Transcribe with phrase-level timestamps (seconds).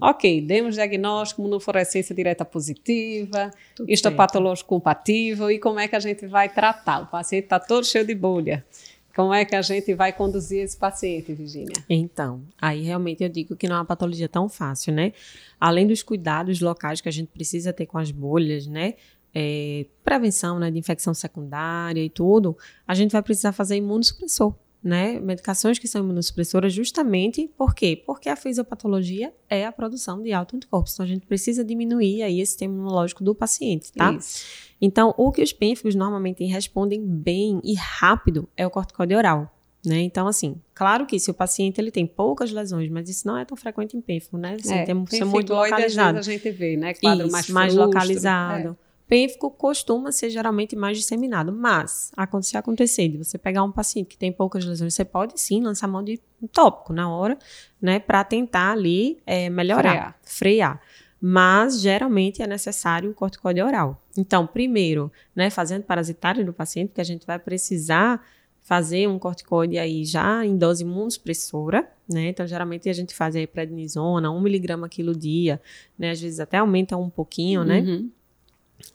[0.00, 3.50] Ok, demos diagnóstico, imunofluorescência direta positiva,
[3.86, 7.02] histopatológico compatível, e como é que a gente vai tratar?
[7.02, 8.64] O paciente está todo cheio de bolha.
[9.14, 11.74] Como é que a gente vai conduzir esse paciente, Virginia?
[11.88, 15.12] Então, aí realmente eu digo que não é uma patologia tão fácil, né?
[15.58, 18.94] Além dos cuidados locais que a gente precisa ter com as bolhas, né?
[19.34, 22.56] É, prevenção né, de infecção secundária e tudo,
[22.86, 28.02] a gente vai precisar fazer imunossupressor né, medicações que são imunossupressoras justamente por quê?
[28.06, 30.94] Porque a fisiopatologia é a produção de autoanticorpos.
[30.94, 34.12] Então a gente precisa diminuir aí esse sistema imunológico do paciente, tá?
[34.12, 34.44] Isso.
[34.80, 39.54] Então, o que os pênfigos normalmente respondem bem e rápido é o corticoide oral.
[39.84, 40.00] Né?
[40.00, 43.44] Então, assim, claro que se o paciente ele tem poucas lesões, mas isso não é
[43.44, 44.56] tão frequente em pênfigo, né?
[44.60, 46.18] Assim, é, tem, muito localizado.
[46.18, 46.92] a gente vê, né?
[46.94, 48.76] Quadro isso, mais, mais localizado.
[48.86, 54.06] É pênfico costuma ser geralmente mais disseminado, mas se acontecer de você pegar um paciente
[54.06, 57.36] que tem poucas lesões, você pode sim lançar mão de um tópico na hora,
[57.82, 60.16] né, para tentar ali é, melhorar, frear.
[60.22, 60.80] frear.
[61.20, 64.00] Mas geralmente é necessário o corticoide oral.
[64.16, 68.24] Então, primeiro, né, fazendo parasitário do paciente, porque a gente vai precisar
[68.60, 72.28] fazer um corticoide aí já em dose imunossupressora, né?
[72.28, 75.60] Então, geralmente a gente faz aí prednisona, 1 miligrama quilo dia,
[75.98, 76.12] né?
[76.12, 77.82] Às vezes até aumenta um pouquinho, né?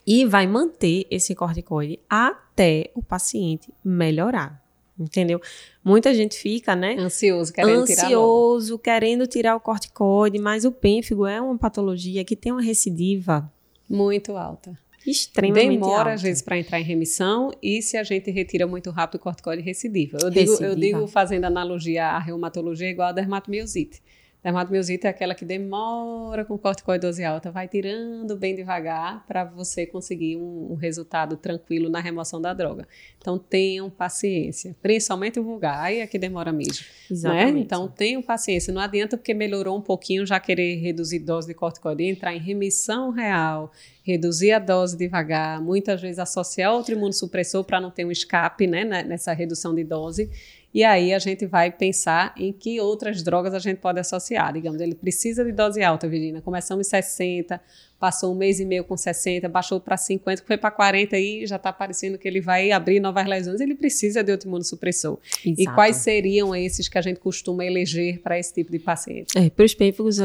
[0.06, 4.64] E vai manter esse corticoide até o paciente melhorar.
[4.98, 5.42] Entendeu?
[5.84, 6.96] Muita gente fica, né?
[6.98, 12.36] Ansioso, querendo ansioso, tirar querendo tirar o corticoide, mas o pênfigo é uma patologia que
[12.36, 13.52] tem uma recidiva
[13.90, 14.78] muito alta.
[15.06, 16.14] Extremamente Demora, alta.
[16.14, 19.62] às vezes, para entrar em remissão e se a gente retira muito rápido o corticoide
[19.62, 20.18] recidiva.
[20.20, 20.72] Eu digo, recidiva.
[20.72, 24.02] eu digo fazendo analogia à reumatologia igual a dermatomiosite.
[24.46, 30.38] Dermatomiosite é aquela que demora com corticoidose alta, vai tirando bem devagar para você conseguir
[30.38, 32.88] um, um, resultado tranquilo na remoção da droga.
[33.18, 36.86] Então tenham paciência, principalmente o vulgar, aí é que demora mesmo.
[36.86, 37.08] Né?
[37.10, 37.54] Exatamente.
[37.54, 37.60] Né?
[37.62, 42.04] Então tenham paciência, não adianta porque melhorou um pouquinho já querer reduzir dose de corticoide,
[42.04, 43.72] entrar em remissão real,
[44.04, 48.84] reduzir a dose devagar, muitas vezes associar outro imunossupressor para não ter um escape né,
[48.84, 50.30] nessa redução de dose
[50.76, 54.52] e aí a gente vai pensar em que outras drogas a gente pode associar.
[54.52, 56.42] Digamos, ele precisa de dose alta, Virginia.
[56.42, 57.62] Começamos em 60,
[57.98, 61.56] passou um mês e meio com 60, baixou para 50, foi para 40 e já
[61.56, 63.62] está parecendo que ele vai abrir novas lesões.
[63.62, 65.18] Ele precisa de outro imunossupressor.
[65.46, 65.62] Exato.
[65.62, 69.38] E quais seriam esses que a gente costuma eleger para esse tipo de paciente?
[69.38, 70.18] É, para os pênfigos,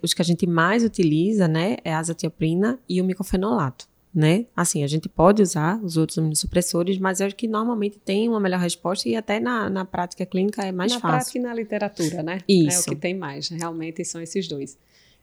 [0.00, 4.46] os que a gente mais utiliza, né, é a azatioprina e o micofenolato né?
[4.56, 8.40] Assim, a gente pode usar os outros imunossupressores, mas eu acho que normalmente tem uma
[8.40, 11.12] melhor resposta e até na, na prática clínica é mais na fácil.
[11.12, 12.38] Na prática e na literatura, né?
[12.48, 12.78] Isso.
[12.78, 14.78] É o que tem mais, realmente são esses dois.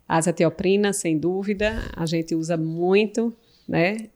[0.07, 3.35] A azatioprina, sem dúvida, a gente usa muito,
[3.67, 4.09] né?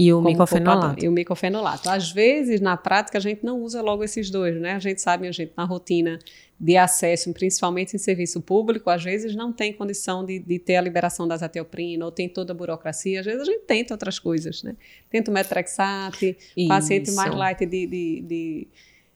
[0.00, 1.04] E o micofenolato.
[1.04, 1.90] E o micofenolato.
[1.90, 4.72] Às vezes, na prática, a gente não usa logo esses dois, né?
[4.72, 6.18] A gente sabe, a gente, na rotina
[6.58, 10.80] de acesso, principalmente em serviço público, às vezes não tem condição de, de ter a
[10.80, 14.62] liberação da azatioprina, ou tem toda a burocracia, às vezes a gente tenta outras coisas,
[14.62, 14.74] né?
[15.10, 16.34] Tenta o metrexate,
[16.66, 18.68] paciente mais light de, de, de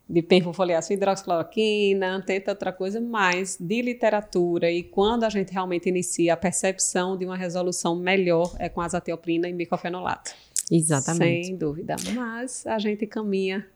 [0.09, 6.35] de perfofoliação hidroxicloroquina, tenta outra coisa, mas de literatura e quando a gente realmente inicia
[6.35, 10.35] a percepção de uma resolução melhor é com azatioprina e micofenolato.
[10.71, 11.47] Exatamente.
[11.47, 11.97] Sem dúvida.
[12.15, 13.67] Mas a gente caminha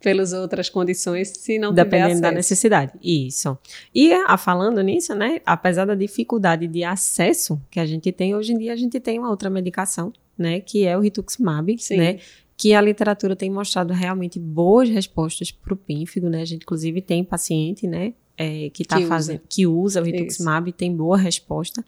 [0.00, 2.92] pelas outras condições se não Dependendo tiver da necessidade.
[3.02, 3.56] Isso.
[3.94, 8.52] E a, falando nisso, né, apesar da dificuldade de acesso que a gente tem, hoje
[8.54, 11.98] em dia a gente tem uma outra medicação, né, que é o rituximab, Sim.
[11.98, 12.18] né,
[12.56, 17.02] que a literatura tem mostrado realmente boas respostas para o pínfigo, né, a gente inclusive
[17.02, 19.46] tem paciente, né, é, que, tá que fazendo, usa.
[19.50, 21.84] que usa o rituximab e tem boa resposta,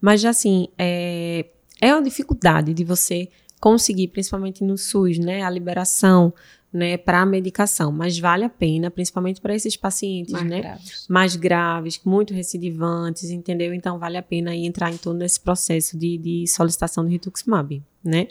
[0.00, 1.46] mas assim, é,
[1.80, 3.28] é uma dificuldade de você
[3.60, 6.32] conseguir, principalmente no SUS, né, a liberação
[6.72, 11.06] né, para a medicação, mas vale a pena, principalmente para esses pacientes, mais né, graves.
[11.08, 13.72] mais graves, muito recidivantes, entendeu?
[13.72, 18.28] Então vale a pena entrar em todo esse processo de, de solicitação do rituximab, né?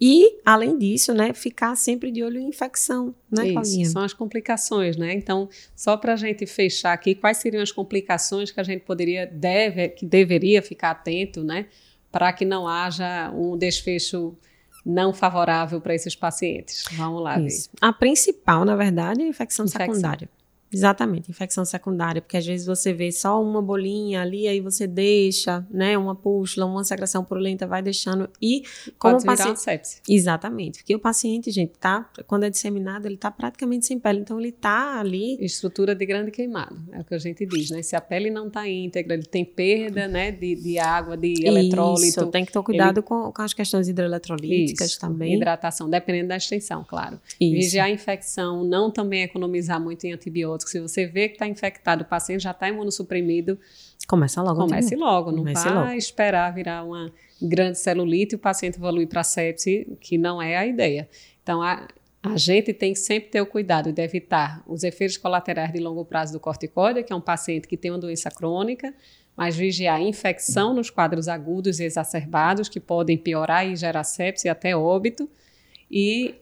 [0.00, 3.86] E além disso, né, ficar sempre de olho em infecção, né, Isso, Paulinha?
[3.86, 5.12] São as complicações, né?
[5.14, 9.26] Então, só para a gente fechar aqui, quais seriam as complicações que a gente poderia,
[9.26, 11.66] deve, que deveria ficar atento, né,
[12.12, 14.36] para que não haja um desfecho
[14.84, 16.84] não favorável para esses pacientes.
[16.92, 17.70] Vamos lá Isso.
[17.72, 17.78] ver.
[17.80, 19.94] A principal, na verdade, é a infecção, infecção.
[19.94, 20.28] secundária.
[20.72, 25.66] Exatamente, infecção secundária, porque às vezes você vê só uma bolinha ali, aí você deixa,
[25.70, 28.62] né, uma pústula, uma secreção purulenta, vai deixando e
[28.98, 30.00] como Pode o paciente, sepse.
[30.08, 34.40] exatamente, porque o paciente, gente, tá, quando é disseminado, ele tá praticamente sem pele, então
[34.40, 37.82] ele tá ali estrutura de grande queimado, é o que a gente diz, né?
[37.82, 41.46] Se a pele não tá íntegra, ele tem perda, né, de, de água, de Isso,
[41.46, 42.26] eletrólito.
[42.28, 43.06] tem que ter cuidado ele...
[43.06, 45.34] com, com as questões hidroeletrolíticas Isso, também.
[45.36, 47.20] Hidratação, dependendo da extensão, claro.
[47.40, 47.52] Isso.
[47.52, 50.70] Vigiar a infecção, não também economizar muito em antibióticos antibiótico.
[50.70, 53.58] Se você vê que está infectado, o paciente já está imunossuprimido,
[54.06, 54.60] começa logo.
[54.60, 55.92] Comece logo, não comece vai logo.
[55.92, 60.66] esperar virar uma grande celulite e o paciente evoluir para sepse, que não é a
[60.66, 61.08] ideia.
[61.42, 61.88] Então, a,
[62.22, 66.04] a gente tem que sempre ter o cuidado de evitar os efeitos colaterais de longo
[66.04, 68.94] prazo do corticóide, que é um paciente que tem uma doença crônica,
[69.36, 74.46] mas vigiar a infecção nos quadros agudos e exacerbados, que podem piorar e gerar sepse
[74.46, 75.28] e até óbito,
[75.90, 76.34] e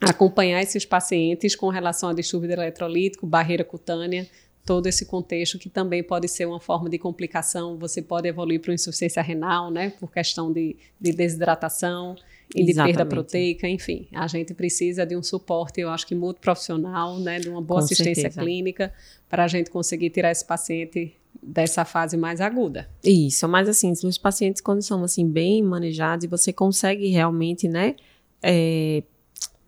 [0.00, 4.26] acompanhar esses pacientes com relação a distúrbio eletrolítico, barreira cutânea,
[4.64, 7.76] todo esse contexto que também pode ser uma forma de complicação.
[7.78, 12.16] Você pode evoluir para uma insuficiência renal, né, por questão de, de desidratação
[12.54, 14.06] e de perda proteica, enfim.
[14.12, 17.80] A gente precisa de um suporte, eu acho que muito profissional, né, de uma boa
[17.80, 18.40] Com assistência certeza.
[18.40, 18.92] clínica
[19.28, 22.88] para a gente conseguir tirar esse paciente dessa fase mais aguda.
[23.04, 27.94] Isso, mas assim, os pacientes quando são assim bem manejados você consegue realmente, né,
[28.42, 29.02] é,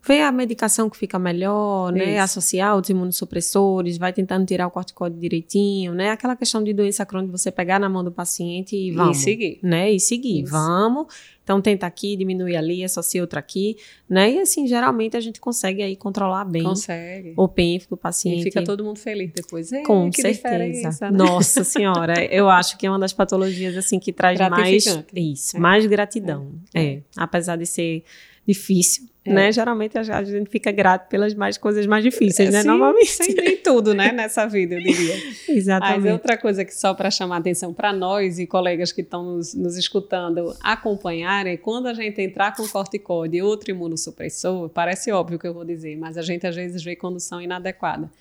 [0.05, 1.99] ver a medicação que fica melhor, né?
[1.99, 2.11] Isso.
[2.11, 2.19] né?
[2.19, 6.09] Associar os imunossupressores, vai tentando tirar o corticóide direitinho, né?
[6.09, 9.19] Aquela questão de doença crônica, você pegar na mão do paciente e vamos.
[9.19, 9.59] E seguir.
[9.63, 9.91] Né?
[9.91, 10.43] E seguir.
[10.43, 10.51] Isso.
[10.51, 11.07] Vamos.
[11.43, 13.75] Então, tenta aqui, diminui ali, associa outra aqui,
[14.09, 14.31] né?
[14.31, 17.33] E assim, geralmente a gente consegue aí controlar bem consegue.
[17.35, 18.41] o pênfico do paciente.
[18.41, 19.71] E fica todo mundo feliz depois.
[19.71, 21.11] É, Com certeza.
[21.11, 21.17] Né?
[21.17, 25.59] Nossa senhora, eu acho que é uma das patologias assim que traz mais isso, é.
[25.59, 26.51] mais gratidão.
[26.73, 26.83] É.
[26.83, 27.03] é.
[27.17, 28.05] Apesar de ser
[28.47, 29.33] difícil, é.
[29.33, 29.51] né?
[29.51, 32.61] Geralmente a gente fica grato pelas mais coisas mais difíceis, é, né?
[32.61, 33.07] Sim, Normalmente.
[33.07, 34.11] Sempre tudo, né?
[34.11, 35.15] Nessa vida, eu diria.
[35.47, 36.01] Exatamente.
[36.01, 39.53] Mas outra coisa que só para chamar atenção para nós e colegas que estão nos,
[39.53, 45.47] nos escutando acompanharem, quando a gente entrar com corticóide e outro imunossupressor, parece óbvio que
[45.47, 48.11] eu vou dizer, mas a gente às vezes vê condução inadequada.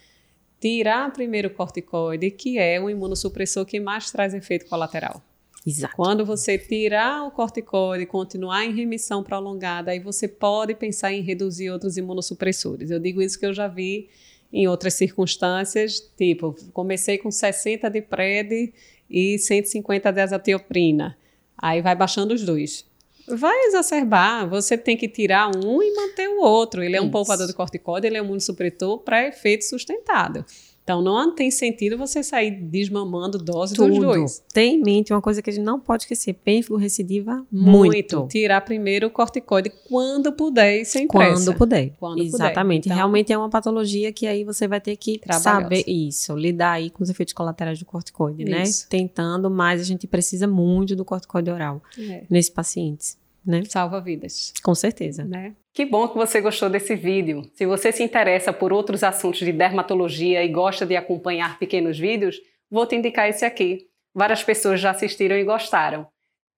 [0.61, 5.21] Tirar primeiro o corticoide, que é o imunossupressor que mais traz efeito colateral.
[5.67, 5.94] Exato.
[5.94, 11.23] Quando você tirar o corticoide e continuar em remissão prolongada, aí você pode pensar em
[11.23, 12.91] reduzir outros imunossupressores.
[12.91, 14.09] Eu digo isso que eu já vi
[14.53, 18.75] em outras circunstâncias, tipo, comecei com 60 de PRED
[19.09, 21.17] e 150 de azatioprina.
[21.56, 22.85] Aí vai baixando os dois.
[23.26, 26.82] Vai exacerbar, você tem que tirar um e manter o outro.
[26.82, 30.44] Ele é um poupador de corticoide, ele é um imunossupressor para efeito sustentado.
[30.82, 33.88] Então não tem sentido você sair desmamando dose Tudo.
[33.88, 34.44] dos dois.
[34.52, 37.93] Tem em mente uma coisa que a gente não pode esquecer: pênfigo recidiva muito.
[37.93, 38.29] muito.
[38.29, 41.44] Tirar primeiro o corticoide quando puder e sem pressa.
[41.44, 41.93] Quando puder.
[41.99, 42.84] Quando Exatamente.
[42.84, 42.94] Puder.
[42.94, 46.90] Então, Realmente é uma patologia que aí você vai ter que saber isso, lidar aí
[46.90, 48.64] com os efeitos colaterais do corticoide, né?
[48.64, 48.82] isso.
[48.82, 48.87] né?
[48.90, 52.25] Tentando, mas a gente precisa muito do corticoide oral é.
[52.29, 53.17] nesses pacientes.
[53.44, 53.62] Né?
[53.69, 54.52] Salva vidas.
[54.62, 55.25] Com certeza.
[55.25, 55.55] Né?
[55.75, 57.51] Que bom que você gostou desse vídeo.
[57.55, 62.39] Se você se interessa por outros assuntos de dermatologia e gosta de acompanhar pequenos vídeos,
[62.71, 63.87] vou te indicar esse aqui.
[64.15, 66.07] Várias pessoas já assistiram e gostaram.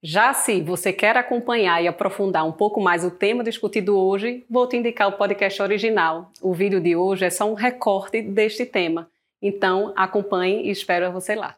[0.02, 4.68] Já se você quer acompanhar e aprofundar um pouco mais o tema discutido hoje, vou
[4.68, 6.32] te indicar o podcast original.
[6.42, 9.08] O vídeo de hoje é só um recorte deste tema.
[9.40, 11.56] Então, acompanhe e espero você lá.